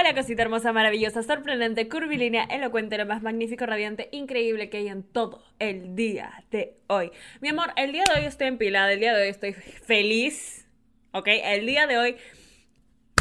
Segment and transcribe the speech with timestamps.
[0.00, 5.02] Hola cosita hermosa, maravillosa, sorprendente, curvilínea, elocuente, lo más magnífico, radiante, increíble que hay en
[5.02, 7.12] todo el día de hoy.
[7.42, 10.66] Mi amor, el día de hoy estoy empilada, el día de hoy estoy feliz,
[11.12, 11.28] ¿ok?
[11.28, 12.16] El día de hoy...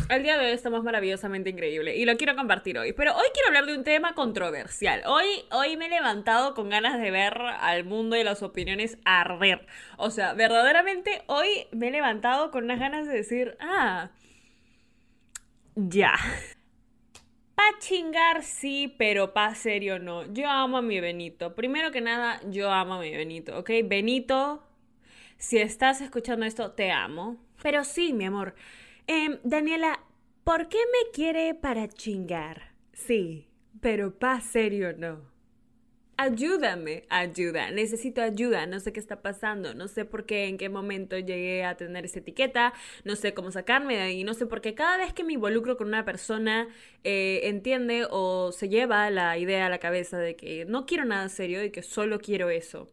[0.09, 2.93] El día de hoy estamos maravillosamente increíble y lo quiero compartir hoy.
[2.93, 5.03] Pero hoy quiero hablar de un tema controversial.
[5.05, 9.67] Hoy, hoy me he levantado con ganas de ver al mundo y las opiniones arder.
[9.97, 14.11] O sea, verdaderamente hoy me he levantado con unas ganas de decir, ah,
[15.75, 16.13] ya.
[17.59, 20.25] Pa' chingar sí, pero pa' serio no.
[20.31, 21.55] Yo amo a mi Benito.
[21.55, 23.69] Primero que nada, yo amo a mi Benito, ¿ok?
[23.83, 24.63] Benito,
[25.37, 27.35] si estás escuchando esto, te amo.
[27.61, 28.55] Pero sí, mi amor.
[29.07, 29.99] Em, Daniela,
[30.45, 32.71] ¿por qué me quiere para chingar?
[32.93, 33.49] Sí,
[33.81, 35.38] pero pa' serio no
[36.19, 40.67] ayúdame, ayuda, necesito ayuda, no sé qué está pasando, no sé por qué, en qué
[40.67, 42.73] momento llegué a tener esa etiqueta,
[43.05, 45.77] no sé cómo sacarme de ahí, no sé por qué cada vez que me involucro
[45.77, 46.67] con una persona
[47.05, 51.29] eh, entiende o se lleva la idea a la cabeza de que no quiero nada
[51.29, 52.89] serio y que solo quiero eso.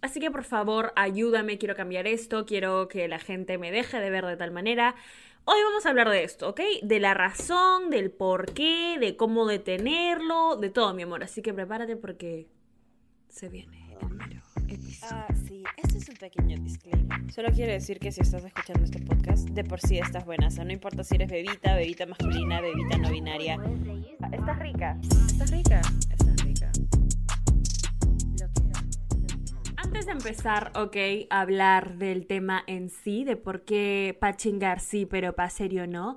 [0.00, 4.08] Así que por favor, ayúdame, quiero cambiar esto, quiero que la gente me deje de
[4.08, 4.96] ver de tal manera.
[5.44, 6.60] Hoy vamos a hablar de esto, ¿ok?
[6.82, 11.24] De la razón, del por qué, de cómo detenerlo, de todo, mi amor.
[11.24, 12.46] Así que prepárate porque
[13.28, 14.42] se viene el
[15.10, 17.32] Ah, sí, este es un pequeño disclaimer.
[17.32, 20.46] Solo quiero decir que si estás escuchando este podcast, de por sí estás buena.
[20.46, 23.58] O sea, no importa si eres bebita, bebita masculina, bebita no binaria.
[24.22, 24.98] Ah, estás rica.
[25.02, 25.82] Estás rica.
[30.02, 30.96] Antes de empezar, ok,
[31.30, 35.86] a hablar del tema en sí, de por qué pa' chingar sí, pero pa' serio
[35.86, 36.16] no,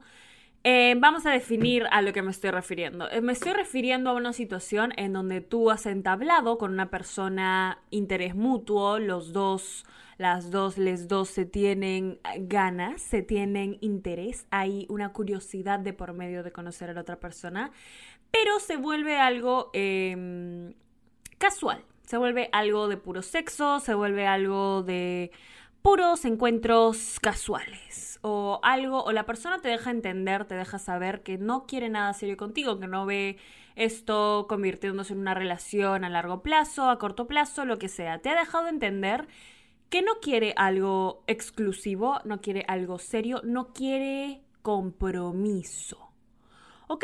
[0.64, 3.08] eh, vamos a definir a lo que me estoy refiriendo.
[3.11, 7.78] Eh, me estoy refiriendo a una situación en donde tú has entablado con una persona
[7.91, 9.86] interés mutuo, los dos,
[10.17, 16.13] las dos, les dos se tienen ganas, se tienen interés, hay una curiosidad de por
[16.13, 17.69] medio de conocer a la otra persona,
[18.31, 20.73] pero se vuelve algo em,
[21.38, 25.31] casual, se vuelve algo de puro sexo, se vuelve algo de
[25.81, 31.38] puros encuentros casuales o algo, o la persona te deja entender, te deja saber que
[31.38, 33.38] no quiere nada serio contigo, que no ve
[33.75, 38.19] esto convirtiéndose en una relación a largo plazo, a corto plazo, lo que sea.
[38.19, 39.27] Te ha dejado entender
[39.89, 46.09] que no quiere algo exclusivo, no quiere algo serio, no quiere compromiso.
[46.88, 47.03] ¿Ok?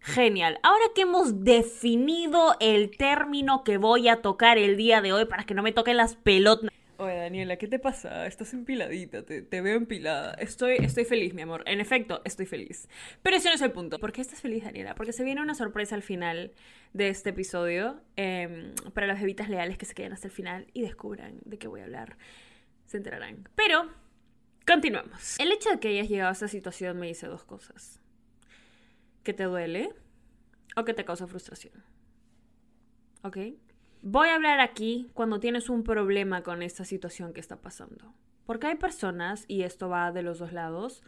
[0.00, 0.58] Genial.
[0.62, 5.44] Ahora que hemos definido el término que voy a tocar el día de hoy para
[5.44, 6.70] que no me toquen las pelotas.
[6.96, 8.26] Oye, Daniela, ¿qué te pasa?
[8.26, 10.34] Estás empiladita, te, veo empilada.
[10.34, 11.62] Estoy, estoy feliz, mi amor.
[11.66, 12.88] En efecto, estoy feliz.
[13.22, 13.98] Pero ese no es el punto.
[13.98, 14.94] ¿Por qué estás feliz, Daniela?
[14.94, 16.52] Porque se viene una sorpresa al final
[16.92, 20.82] de este episodio em, para las bebitas leales que se queden hasta el final y
[20.82, 22.18] descubran de qué voy a hablar.
[22.86, 23.48] Se enterarán.
[23.54, 23.88] Pero,
[24.66, 25.38] continuamos.
[25.38, 27.99] El hecho de que hayas llegado a esta situación me dice dos cosas
[29.32, 29.94] te duele
[30.76, 31.74] o que te causa frustración.
[33.22, 33.38] ¿Ok?
[34.02, 38.14] Voy a hablar aquí cuando tienes un problema con esta situación que está pasando.
[38.46, 41.02] Porque hay personas, y esto va de los dos lados,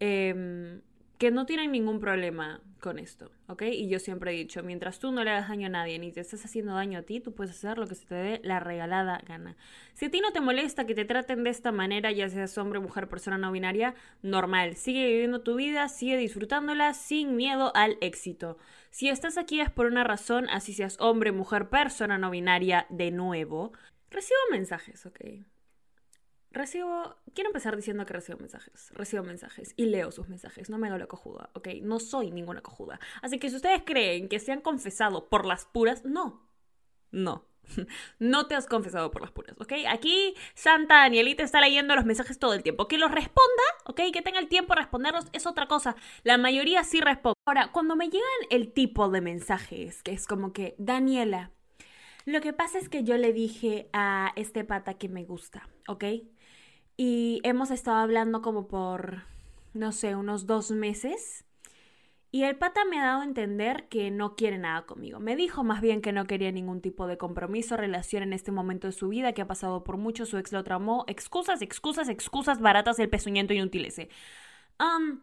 [0.00, 0.80] eh,
[1.18, 3.62] que no tienen ningún problema con esto, ¿ok?
[3.62, 6.20] Y yo siempre he dicho, mientras tú no le hagas daño a nadie ni te
[6.20, 9.20] estés haciendo daño a ti, tú puedes hacer lo que se te dé la regalada
[9.26, 9.56] gana.
[9.94, 12.78] Si a ti no te molesta que te traten de esta manera, ya seas hombre,
[12.78, 14.76] mujer, persona no binaria, normal.
[14.76, 18.56] Sigue viviendo tu vida, sigue disfrutándola sin miedo al éxito.
[18.90, 23.10] Si estás aquí es por una razón, así seas hombre, mujer, persona no binaria, de
[23.10, 23.72] nuevo.
[24.08, 25.20] Recibo mensajes, ¿ok?
[26.50, 30.88] Recibo, quiero empezar diciendo que recibo mensajes, recibo mensajes y leo sus mensajes, no me
[30.88, 31.68] hago la cojuda, ¿ok?
[31.82, 32.98] No soy ninguna cojuda.
[33.20, 36.48] Así que si ustedes creen que se han confesado por las puras, no,
[37.10, 37.44] no.
[38.18, 39.72] No te has confesado por las puras, ¿ok?
[39.88, 42.88] Aquí Santa Danielita está leyendo los mensajes todo el tiempo.
[42.88, 44.00] Que los responda, ¿ok?
[44.12, 45.96] Que tenga el tiempo de responderlos es otra cosa.
[46.24, 47.34] La mayoría sí responde.
[47.46, 51.50] Ahora, cuando me llegan el tipo de mensajes, que es como que, Daniela,
[52.24, 56.04] lo que pasa es que yo le dije a este pata que me gusta, ¿ok?
[57.00, 59.22] Y hemos estado hablando como por,
[59.72, 61.44] no sé, unos dos meses.
[62.32, 65.20] Y el pata me ha dado a entender que no quiere nada conmigo.
[65.20, 68.88] Me dijo más bien que no quería ningún tipo de compromiso, relación en este momento
[68.88, 71.04] de su vida, que ha pasado por mucho, su ex lo tramó.
[71.06, 74.08] Excusas, excusas, excusas baratas, el pezuñento inútil ese.
[74.80, 75.20] Um,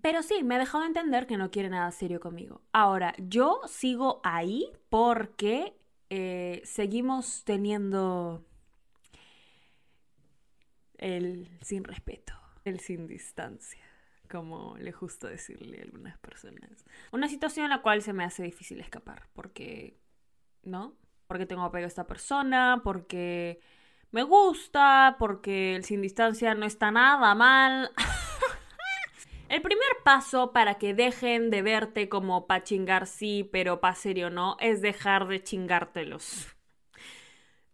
[0.00, 2.62] pero sí, me ha dejado entender que no quiere nada serio conmigo.
[2.72, 5.74] Ahora, yo sigo ahí porque
[6.08, 8.44] eh, seguimos teniendo
[10.98, 12.34] el sin respeto,
[12.64, 13.84] el sin distancia,
[14.30, 16.84] como le gusta decirle a algunas personas.
[17.12, 19.98] Una situación en la cual se me hace difícil escapar, porque,
[20.62, 20.96] ¿no?
[21.26, 23.60] Porque tengo apego a esta persona, porque
[24.10, 27.90] me gusta, porque el sin distancia no está nada mal.
[29.48, 34.28] El primer paso para que dejen de verte como pa' chingar sí, pero pa' serio
[34.28, 36.55] no, es dejar de chingártelos.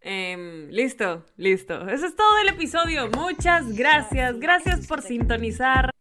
[0.05, 1.87] Em, listo, listo.
[1.87, 3.09] Eso es todo el episodio.
[3.09, 4.37] Muchas gracias.
[4.37, 5.91] Gracias por sintonizar.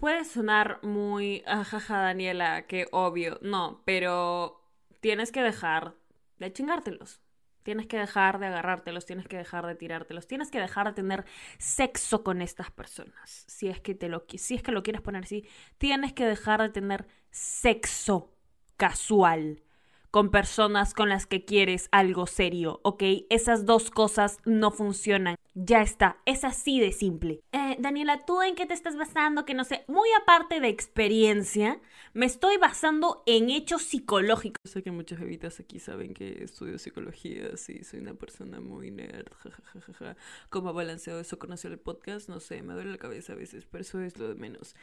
[0.00, 3.38] Puede sonar muy, ajaja, Daniela, que obvio.
[3.42, 4.60] No, pero
[5.00, 5.94] tienes que dejar
[6.38, 7.20] de chingártelos.
[7.62, 11.26] Tienes que dejar de agarrártelos, tienes que dejar de tirártelos, tienes que dejar de tener
[11.58, 13.44] sexo con estas personas.
[13.46, 15.46] Si es que te lo si es que lo quieres poner así,
[15.78, 18.34] tienes que dejar de tener sexo
[18.78, 19.62] casual
[20.10, 23.02] con personas con las que quieres algo serio, ¿ok?
[23.30, 25.36] Esas dos cosas no funcionan.
[25.54, 27.40] Ya está, es así de simple.
[27.52, 29.44] Eh, Daniela, ¿tú en qué te estás basando?
[29.44, 31.80] Que no sé, muy aparte de experiencia,
[32.12, 34.58] me estoy basando en hechos psicológicos.
[34.64, 39.32] Sé que muchas bebitas aquí saben que estudio psicología, sí, soy una persona muy nerd,
[39.38, 40.16] jajajaja.
[40.48, 42.28] ¿Cómo ha balanceado eso con el podcast?
[42.28, 44.74] No sé, me duele la cabeza a veces, pero eso es lo de menos.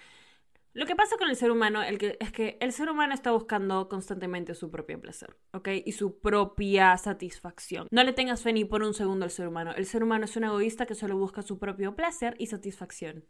[0.74, 4.54] Lo que pasa con el ser humano es que el ser humano está buscando constantemente
[4.54, 5.70] su propio placer, ¿ok?
[5.86, 7.88] Y su propia satisfacción.
[7.90, 9.72] No le tengas fe ni por un segundo al ser humano.
[9.76, 13.26] El ser humano es un egoísta que solo busca su propio placer y satisfacción.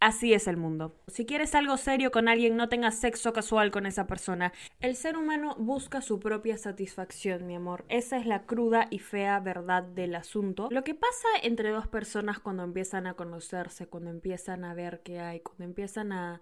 [0.00, 0.96] Así es el mundo.
[1.08, 4.50] Si quieres algo serio con alguien, no tengas sexo casual con esa persona.
[4.80, 7.84] El ser humano busca su propia satisfacción, mi amor.
[7.90, 10.68] Esa es la cruda y fea verdad del asunto.
[10.70, 15.20] Lo que pasa entre dos personas cuando empiezan a conocerse, cuando empiezan a ver qué
[15.20, 16.40] hay, cuando empiezan a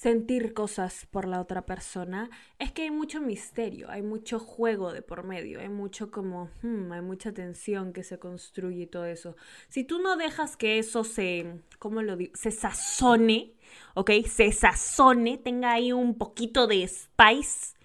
[0.00, 5.02] sentir cosas por la otra persona, es que hay mucho misterio, hay mucho juego de
[5.02, 9.36] por medio, hay mucho como, hmm, hay mucha tensión que se construye y todo eso.
[9.68, 12.32] Si tú no dejas que eso se, ¿cómo lo digo?
[12.34, 13.52] Se sazone,
[13.92, 14.10] ¿ok?
[14.26, 17.76] Se sazone, tenga ahí un poquito de spice,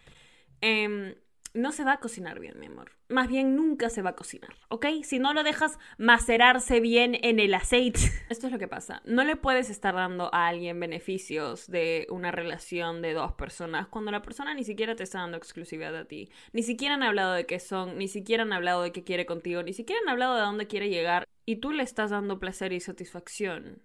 [0.61, 1.17] eh,
[1.55, 2.91] no se va a cocinar bien, mi amor.
[3.07, 4.87] Más bien nunca se va a cocinar, ¿ok?
[5.03, 7.99] Si no lo dejas macerarse bien en el aceite.
[8.29, 9.01] Esto es lo que pasa.
[9.05, 14.11] No le puedes estar dando a alguien beneficios de una relación de dos personas cuando
[14.11, 16.29] la persona ni siquiera te está dando exclusividad a ti.
[16.51, 19.63] Ni siquiera han hablado de qué son, ni siquiera han hablado de qué quiere contigo,
[19.63, 21.25] ni siquiera han hablado de dónde quiere llegar.
[21.45, 23.81] Y tú le estás dando placer y satisfacción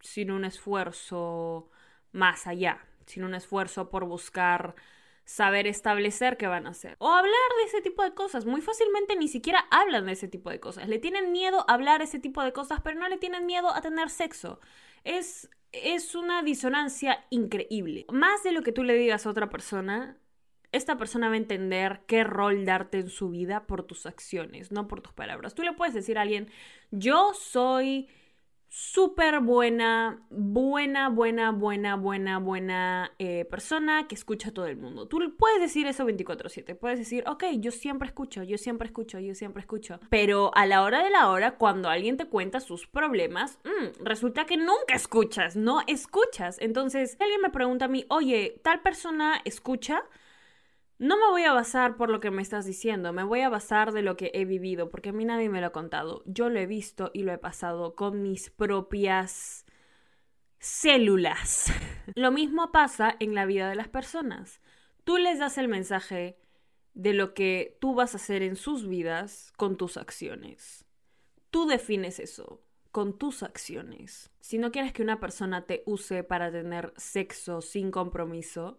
[0.00, 1.70] sin un esfuerzo
[2.10, 4.74] más allá, sin un esfuerzo por buscar
[5.24, 6.96] saber establecer qué van a hacer.
[6.98, 8.44] O hablar de ese tipo de cosas.
[8.44, 10.88] Muy fácilmente ni siquiera hablan de ese tipo de cosas.
[10.88, 13.80] Le tienen miedo a hablar ese tipo de cosas, pero no le tienen miedo a
[13.80, 14.60] tener sexo.
[15.04, 18.06] Es, es una disonancia increíble.
[18.10, 20.18] Más de lo que tú le digas a otra persona,
[20.72, 24.88] esta persona va a entender qué rol darte en su vida por tus acciones, no
[24.88, 25.54] por tus palabras.
[25.54, 26.50] Tú le puedes decir a alguien,
[26.90, 28.08] yo soy
[28.74, 35.06] súper buena, buena, buena, buena, buena, buena eh, persona que escucha a todo el mundo.
[35.06, 39.34] Tú puedes decir eso 24/7, puedes decir, ok, yo siempre escucho, yo siempre escucho, yo
[39.34, 40.00] siempre escucho.
[40.08, 44.46] Pero a la hora de la hora, cuando alguien te cuenta sus problemas, mm, resulta
[44.46, 46.56] que nunca escuchas, no escuchas.
[46.58, 50.02] Entonces, alguien me pregunta a mí, oye, tal persona escucha,
[51.02, 53.90] no me voy a basar por lo que me estás diciendo, me voy a basar
[53.90, 56.22] de lo que he vivido, porque a mí nadie me lo ha contado.
[56.26, 59.66] Yo lo he visto y lo he pasado con mis propias
[60.60, 61.72] células.
[62.14, 64.60] lo mismo pasa en la vida de las personas.
[65.02, 66.38] Tú les das el mensaje
[66.94, 70.84] de lo que tú vas a hacer en sus vidas con tus acciones.
[71.50, 72.62] Tú defines eso
[72.92, 74.30] con tus acciones.
[74.38, 78.78] Si no quieres que una persona te use para tener sexo sin compromiso,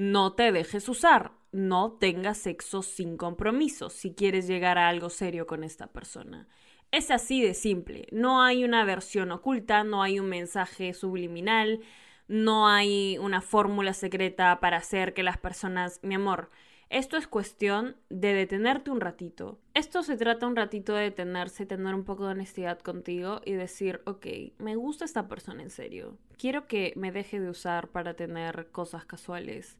[0.00, 5.46] no te dejes usar, no tengas sexo sin compromiso si quieres llegar a algo serio
[5.46, 6.48] con esta persona.
[6.90, 11.80] Es así de simple, no hay una versión oculta, no hay un mensaje subliminal,
[12.28, 16.48] no hay una fórmula secreta para hacer que las personas, mi amor,
[16.88, 19.60] esto es cuestión de detenerte un ratito.
[19.74, 24.00] Esto se trata un ratito de detenerse, tener un poco de honestidad contigo y decir,
[24.06, 24.26] ok,
[24.58, 26.16] me gusta esta persona en serio.
[26.38, 29.76] Quiero que me deje de usar para tener cosas casuales.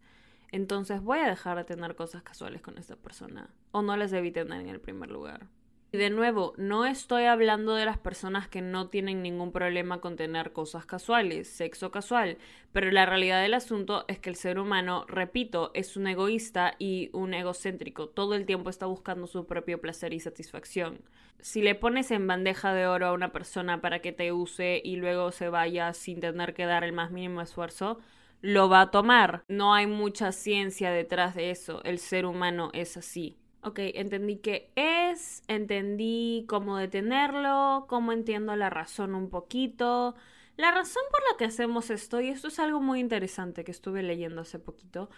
[0.52, 3.50] Entonces voy a dejar de tener cosas casuales con esta persona.
[3.72, 5.46] O no las debí tener en el primer lugar.
[5.92, 10.14] Y de nuevo, no estoy hablando de las personas que no tienen ningún problema con
[10.14, 12.38] tener cosas casuales, sexo casual,
[12.70, 17.10] pero la realidad del asunto es que el ser humano, repito, es un egoísta y
[17.12, 18.08] un egocéntrico.
[18.08, 21.00] Todo el tiempo está buscando su propio placer y satisfacción.
[21.40, 24.94] Si le pones en bandeja de oro a una persona para que te use y
[24.94, 27.98] luego se vaya sin tener que dar el más mínimo esfuerzo,
[28.40, 29.44] lo va a tomar.
[29.48, 31.82] No hay mucha ciencia detrás de eso.
[31.84, 33.36] El ser humano es así.
[33.62, 40.14] Ok, entendí qué es, entendí cómo detenerlo, cómo entiendo la razón un poquito.
[40.56, 44.02] La razón por la que hacemos esto, y esto es algo muy interesante que estuve
[44.02, 45.10] leyendo hace poquito,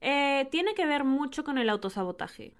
[0.00, 2.54] eh, tiene que ver mucho con el autosabotaje.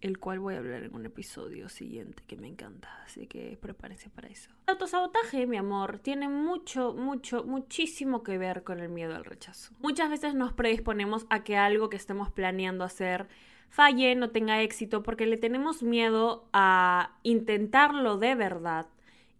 [0.00, 4.10] El cual voy a hablar en un episodio siguiente que me encanta, así que prepárense
[4.10, 4.50] para eso.
[4.66, 9.72] El autosabotaje, mi amor, tiene mucho, mucho, muchísimo que ver con el miedo al rechazo.
[9.80, 13.28] Muchas veces nos predisponemos a que algo que estemos planeando hacer
[13.68, 18.86] falle, no tenga éxito, porque le tenemos miedo a intentarlo de verdad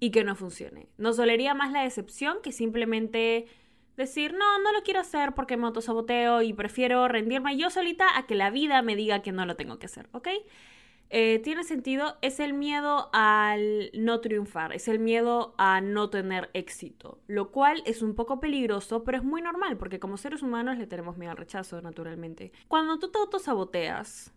[0.01, 0.89] y que no funcione.
[0.99, 3.47] Nos dolería más la decepción que simplemente
[3.99, 8.27] decir, no, no lo quiero hacer porque me autosaboteo y prefiero rendirme yo solita a
[8.27, 10.29] que la vida me diga que no lo tengo que hacer, ¿ok?
[11.11, 16.51] Eh, tiene sentido, es el miedo al no triunfar, es el miedo a no tener
[16.53, 20.79] éxito, lo cual es un poco peligroso, pero es muy normal porque como seres humanos
[20.79, 22.53] le tenemos miedo al rechazo, naturalmente.
[22.69, 24.33] Cuando tú te autosaboteas,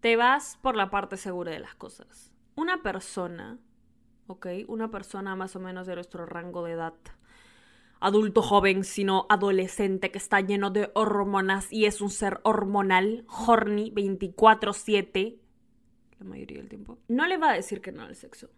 [0.00, 2.32] te vas por la parte segura de las cosas.
[2.56, 3.58] Una persona,
[4.26, 4.46] ¿ok?
[4.66, 6.94] Una persona más o menos de nuestro rango de edad
[8.04, 13.90] adulto joven, sino adolescente que está lleno de hormonas y es un ser hormonal, horny,
[13.90, 15.40] 24/7,
[16.18, 18.50] la mayoría del tiempo, no le va a decir que no al sexo.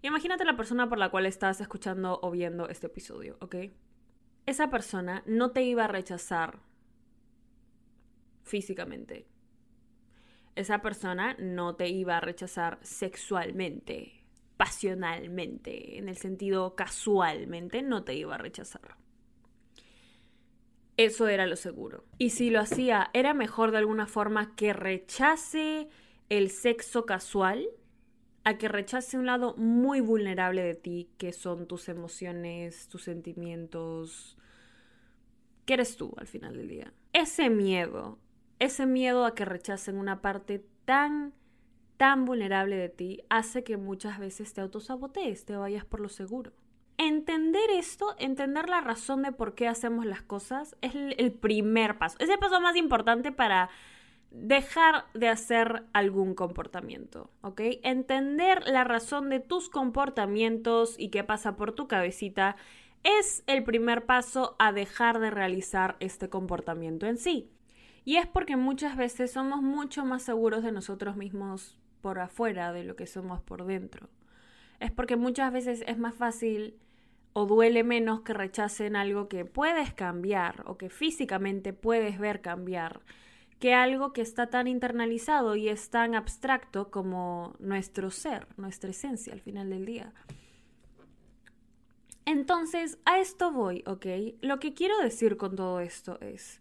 [0.00, 3.56] Imagínate la persona por la cual estás escuchando o viendo este episodio, ¿ok?
[4.46, 6.60] Esa persona no te iba a rechazar
[8.42, 9.26] físicamente.
[10.54, 14.17] Esa persona no te iba a rechazar sexualmente
[14.58, 18.96] pasionalmente, en el sentido casualmente, no te iba a rechazar.
[20.98, 22.04] Eso era lo seguro.
[22.18, 25.88] Y si lo hacía, era mejor de alguna forma que rechace
[26.28, 27.68] el sexo casual
[28.42, 34.36] a que rechace un lado muy vulnerable de ti, que son tus emociones, tus sentimientos,
[35.66, 36.92] que eres tú al final del día.
[37.12, 38.18] Ese miedo,
[38.58, 41.32] ese miedo a que rechacen una parte tan
[41.98, 46.52] tan vulnerable de ti hace que muchas veces te autosabotees, te vayas por lo seguro.
[46.96, 52.16] Entender esto, entender la razón de por qué hacemos las cosas, es el primer paso.
[52.20, 53.68] Es el paso más importante para
[54.30, 57.60] dejar de hacer algún comportamiento, ¿ok?
[57.82, 62.56] Entender la razón de tus comportamientos y qué pasa por tu cabecita
[63.02, 67.50] es el primer paso a dejar de realizar este comportamiento en sí.
[68.04, 72.84] Y es porque muchas veces somos mucho más seguros de nosotros mismos por afuera de
[72.84, 74.08] lo que somos por dentro.
[74.80, 76.78] Es porque muchas veces es más fácil
[77.32, 83.00] o duele menos que rechacen algo que puedes cambiar o que físicamente puedes ver cambiar
[83.58, 89.32] que algo que está tan internalizado y es tan abstracto como nuestro ser, nuestra esencia
[89.32, 90.12] al final del día.
[92.24, 94.06] Entonces, a esto voy, ¿ok?
[94.42, 96.60] Lo que quiero decir con todo esto es,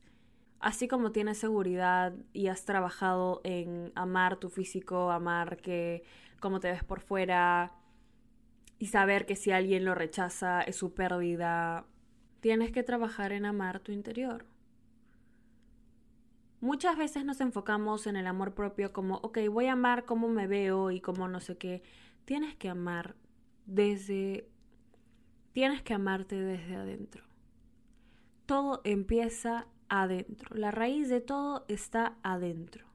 [0.59, 6.03] así como tienes seguridad y has trabajado en amar tu físico, amar que
[6.39, 7.73] cómo te ves por fuera
[8.79, 11.85] y saber que si alguien lo rechaza es su pérdida,
[12.39, 14.45] tienes que trabajar en amar tu interior.
[16.59, 20.47] Muchas veces nos enfocamos en el amor propio como, ok, voy a amar cómo me
[20.47, 21.83] veo y cómo no sé qué.
[22.25, 23.15] Tienes que amar
[23.65, 24.49] desde...
[25.53, 27.23] Tienes que amarte desde adentro.
[28.45, 30.55] Todo empieza adentro.
[30.55, 32.85] La raíz de todo está adentro.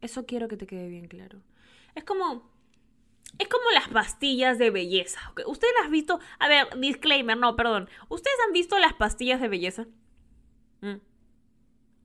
[0.00, 1.40] Eso quiero que te quede bien claro.
[1.94, 2.52] Es como.
[3.38, 5.18] Es como las pastillas de belleza.
[5.46, 6.20] ¿Ustedes las han visto?
[6.38, 7.88] A ver, disclaimer, no, perdón.
[8.08, 9.86] ¿Ustedes han visto las pastillas de belleza?
[10.82, 11.00] Mm.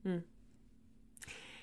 [0.04, 0.24] Mm.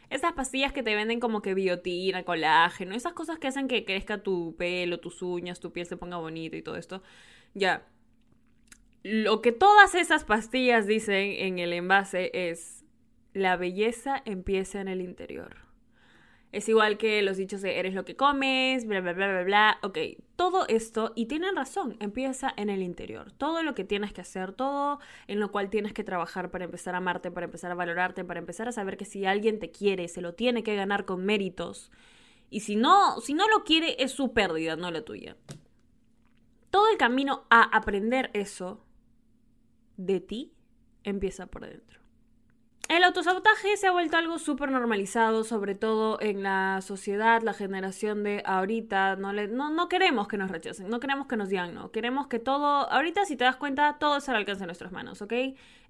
[0.09, 4.23] Esas pastillas que te venden como que biotina, colágeno, esas cosas que hacen que crezca
[4.23, 7.03] tu pelo, tus uñas, tu piel se ponga bonita y todo esto.
[7.55, 7.89] Ya
[9.07, 12.85] lo que todas esas pastillas dicen en el envase es,
[13.35, 15.59] la belleza empieza en el interior.
[16.51, 19.79] Es igual que los dichos de eres lo que comes, bla, bla, bla, bla, bla.
[19.83, 19.99] Ok,
[20.35, 23.31] todo esto, y tienen razón, empieza en el interior.
[23.31, 24.99] Todo lo que tienes que hacer, todo
[25.29, 28.41] en lo cual tienes que trabajar para empezar a amarte, para empezar a valorarte, para
[28.41, 31.93] empezar a saber que si alguien te quiere, se lo tiene que ganar con méritos.
[32.51, 35.37] Y si no, si no lo quiere, es su pérdida, no la tuya.
[36.71, 38.86] Todo el camino a aprender eso
[39.97, 40.53] de ti
[41.05, 42.07] empieza por dentro.
[42.88, 48.23] El autosabotaje se ha vuelto algo súper normalizado, sobre todo en la sociedad, la generación
[48.23, 49.17] de ahorita.
[49.17, 51.91] No, le, no, queremos que nos rechacen, no queremos que nos digan no.
[51.91, 55.21] Queremos que todo, ahorita si te das cuenta, todo es al alcance de nuestras manos,
[55.21, 55.33] ¿ok?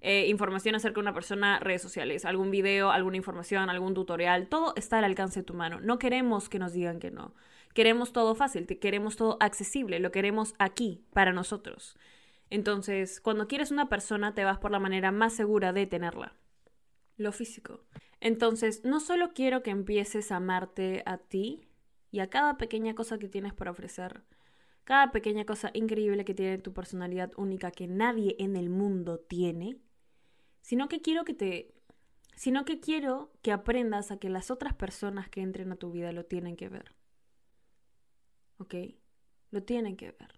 [0.01, 4.73] Eh, información acerca de una persona, redes sociales, algún video, alguna información, algún tutorial, todo
[4.75, 5.79] está al alcance de tu mano.
[5.79, 7.35] No queremos que nos digan que no.
[7.75, 11.95] Queremos todo fácil, queremos todo accesible, lo queremos aquí, para nosotros.
[12.49, 16.33] Entonces, cuando quieres una persona, te vas por la manera más segura de tenerla.
[17.17, 17.81] Lo físico.
[18.19, 21.67] Entonces, no solo quiero que empieces a amarte a ti
[22.11, 24.23] y a cada pequeña cosa que tienes por ofrecer,
[24.87, 29.77] cada pequeña cosa increíble que tiene tu personalidad única que nadie en el mundo tiene,
[30.61, 31.73] sino que quiero que te
[32.37, 36.11] sino que quiero que aprendas a que las otras personas que entren a tu vida
[36.11, 36.95] lo tienen que ver.
[38.59, 38.75] ¿Ok?
[39.49, 40.36] Lo tienen que ver.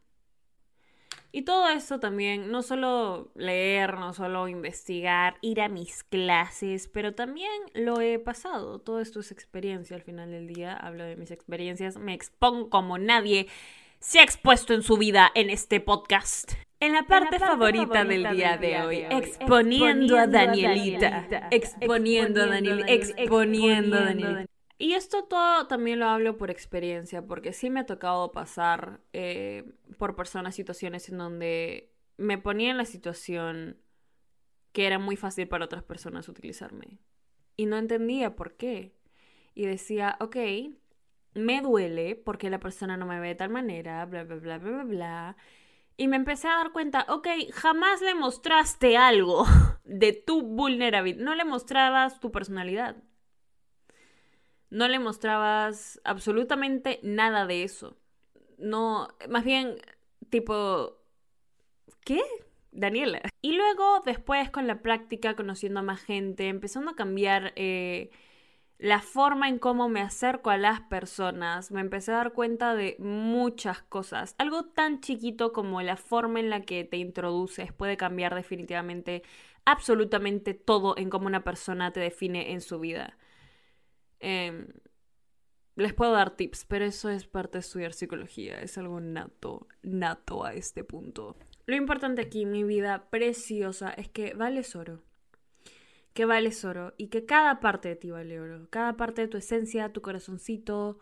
[1.32, 7.14] Y todo eso también, no solo leer, no solo investigar, ir a mis clases, pero
[7.14, 8.80] también lo he pasado.
[8.80, 10.74] Todo esto es experiencia al final del día.
[10.74, 13.48] Hablo de mis experiencias, me expongo como nadie
[14.00, 16.54] se ha expuesto en su vida en este podcast.
[16.80, 23.98] En la parte, favorita, del día, de, hoy, exponiendo, a Danielita, exponiendo a Danielita, exponiendo
[23.98, 24.59] a Danielita.
[24.82, 29.66] Y esto todo también lo hablo por experiencia, porque sí me ha tocado pasar eh,
[29.98, 33.78] por personas, situaciones en donde me ponía en la situación
[34.72, 36.98] que era muy fácil para otras personas utilizarme.
[37.58, 38.96] Y no entendía por qué.
[39.54, 40.38] Y decía, ok,
[41.34, 44.72] me duele porque la persona no me ve de tal manera, bla, bla, bla, bla,
[44.72, 45.38] bla, bla.
[45.98, 49.46] Y me empecé a dar cuenta, ok, jamás le mostraste algo
[49.84, 52.96] de tu vulnerabilidad, no le mostrabas tu personalidad.
[54.70, 57.98] No le mostrabas absolutamente nada de eso.
[58.58, 59.78] No, más bien,
[60.30, 60.98] tipo,
[62.02, 62.22] ¿qué?
[62.72, 63.22] Daniela.
[63.42, 68.10] Y luego, después, con la práctica, conociendo a más gente, empezando a cambiar eh,
[68.80, 72.96] la forma en cómo me acerco a las personas, me empecé a dar cuenta de
[73.00, 74.36] muchas cosas.
[74.38, 79.24] Algo tan chiquito como la forma en la que te introduces puede cambiar definitivamente
[79.66, 83.18] absolutamente todo en cómo una persona te define en su vida.
[84.20, 84.68] Em,
[85.76, 90.44] les puedo dar tips, pero eso es parte de estudiar psicología, es algo nato, nato
[90.44, 91.38] a este punto.
[91.66, 95.04] Lo importante aquí, mi vida preciosa, es que vales oro
[96.14, 98.68] que vales oro y que cada parte de ti vale oro.
[98.70, 101.00] Cada parte de tu esencia, tu corazoncito,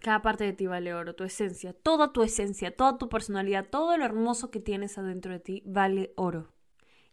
[0.00, 3.96] cada parte de ti vale oro, tu esencia, toda tu esencia, toda tu personalidad, todo
[3.96, 6.52] lo hermoso que tienes adentro de ti vale oro.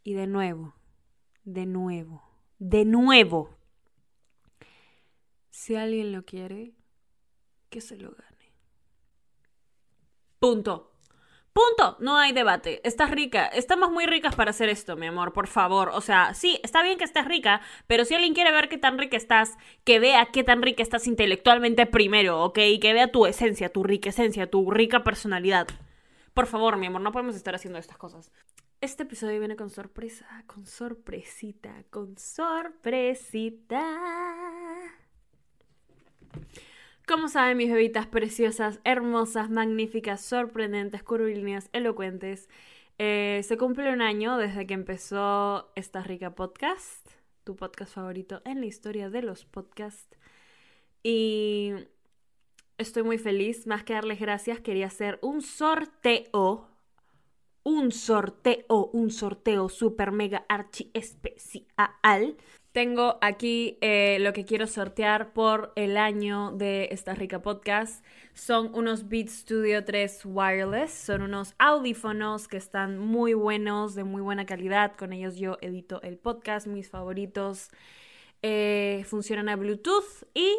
[0.03, 0.73] Y de nuevo,
[1.43, 2.23] de nuevo,
[2.57, 3.58] de nuevo,
[5.49, 6.73] si alguien lo quiere,
[7.69, 8.53] que se lo gane.
[10.39, 10.89] Punto.
[11.51, 12.79] Punto, no hay debate.
[12.87, 13.47] Estás rica.
[13.47, 15.89] Estamos muy ricas para hacer esto, mi amor, por favor.
[15.89, 18.97] O sea, sí, está bien que estés rica, pero si alguien quiere ver qué tan
[18.97, 22.59] rica estás, que vea qué tan rica estás intelectualmente primero, ¿ok?
[22.79, 25.67] Que vea tu esencia, tu rica esencia, tu rica personalidad.
[26.33, 28.31] Por favor, mi amor, no podemos estar haciendo estas cosas.
[28.79, 33.83] Este episodio viene con sorpresa, con sorpresita, con sorpresita.
[37.07, 42.49] Como saben, mis bebitas preciosas, hermosas, magníficas, sorprendentes, curvilíneas, elocuentes,
[42.99, 47.09] eh, se cumple un año desde que empezó esta rica podcast,
[47.45, 50.17] tu podcast favorito en la historia de los podcasts.
[51.01, 51.73] Y
[52.77, 53.67] estoy muy feliz.
[53.67, 56.68] Más que darles gracias, quería hacer un sorteo.
[57.63, 62.35] Un sorteo, un sorteo super mega archi especial
[62.71, 68.05] tengo aquí eh, lo que quiero sortear por el año de esta rica podcast.
[68.35, 70.91] Son unos Beats Studio 3 Wireless.
[70.91, 74.95] Son unos audífonos que están muy buenos, de muy buena calidad.
[74.95, 77.69] Con ellos yo edito el podcast, mis favoritos.
[78.43, 80.55] Eh, funcionan a Bluetooth y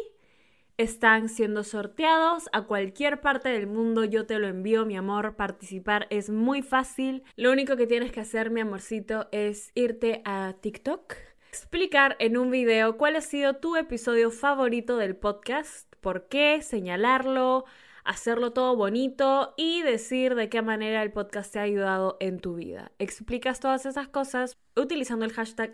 [0.81, 4.03] están siendo sorteados a cualquier parte del mundo.
[4.03, 5.35] Yo te lo envío, mi amor.
[5.35, 7.23] Participar es muy fácil.
[7.35, 11.15] Lo único que tienes que hacer, mi amorcito, es irte a TikTok
[11.51, 17.65] explicar en un video cuál ha sido tu episodio favorito del podcast, por qué, señalarlo,
[18.03, 22.55] hacerlo todo bonito y decir de qué manera el podcast te ha ayudado en tu
[22.55, 22.91] vida.
[22.99, 25.73] Explicas todas esas cosas utilizando el hashtag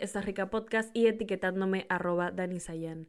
[0.49, 3.07] Podcast y etiquetándome arroba danisayan.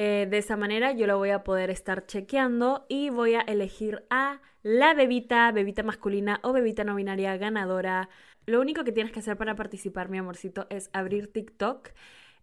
[0.00, 4.04] Eh, de esa manera yo lo voy a poder estar chequeando y voy a elegir
[4.10, 8.08] a la bebita, bebita masculina o bebita no binaria ganadora.
[8.46, 11.90] Lo único que tienes que hacer para participar, mi amorcito, es abrir TikTok,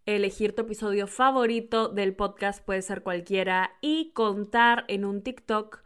[0.06, 5.82] elegir tu episodio favorito del podcast, puede ser cualquiera, y contar en un TikTok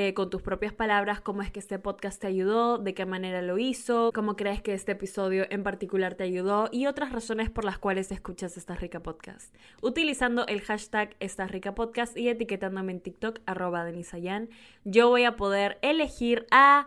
[0.00, 3.42] eh, con tus propias palabras cómo es que este podcast te ayudó, de qué manera
[3.42, 7.66] lo hizo, cómo crees que este episodio en particular te ayudó y otras razones por
[7.66, 9.54] las cuales escuchas esta rica podcast.
[9.82, 14.48] Utilizando el hashtag esta rica podcast y etiquetándome en TikTok arroba denisayan,
[14.84, 16.86] yo voy a poder elegir a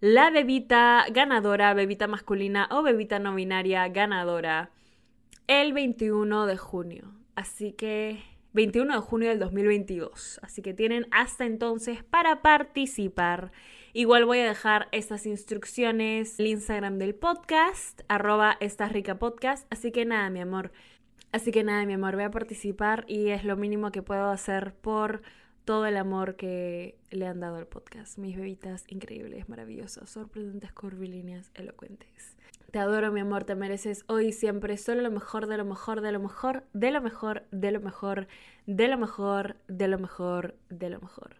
[0.00, 4.70] la bebita ganadora, bebita masculina o bebita no binaria ganadora
[5.48, 7.12] el 21 de junio.
[7.34, 8.22] Así que
[8.54, 10.40] 21 de junio del 2022.
[10.42, 13.52] Así que tienen hasta entonces para participar.
[13.94, 18.58] Igual voy a dejar estas instrucciones en el Instagram del podcast, arroba
[19.18, 19.66] podcast.
[19.70, 20.72] Así que nada, mi amor.
[21.32, 24.74] Así que nada, mi amor, voy a participar y es lo mínimo que puedo hacer
[24.74, 25.22] por
[25.64, 28.18] todo el amor que le han dado al podcast.
[28.18, 32.36] Mis bebitas increíbles, maravillosas, sorprendentes, curvilíneas, elocuentes.
[32.72, 36.00] Te adoro, mi amor, te mereces hoy y siempre solo lo mejor, de lo mejor,
[36.00, 38.28] de lo mejor, de lo mejor, de lo mejor,
[38.66, 41.36] de lo mejor, de lo mejor, de lo mejor.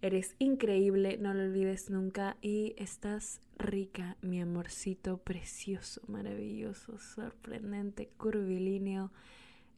[0.00, 9.12] Eres increíble, no lo olvides nunca y estás rica, mi amorcito precioso, maravilloso, sorprendente, curvilíneo,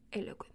[0.09, 0.54] elocuente.